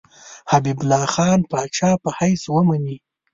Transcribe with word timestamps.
حبیب 0.51 0.77
الله 0.81 1.03
خان 1.13 1.39
پاچا 1.51 1.91
په 2.03 2.09
حیث 2.19 2.43
ومني. 2.53 2.97